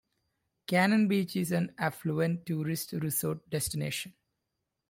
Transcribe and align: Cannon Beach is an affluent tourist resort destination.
Cannon 0.65 1.07
Beach 1.07 1.35
is 1.35 1.51
an 1.51 1.75
affluent 1.77 2.47
tourist 2.47 2.91
resort 2.93 3.47
destination. 3.51 4.15